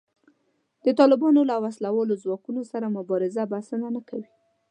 د 0.85 0.87
طالبانو 0.99 1.41
له 1.49 1.55
وسله 1.63 1.89
والو 1.93 2.15
ځواکونو 2.23 2.61
سره 2.71 2.93
مبارزه 2.97 3.43
بسنه 3.53 3.87
نه 3.95 4.01
کوي 4.09 4.27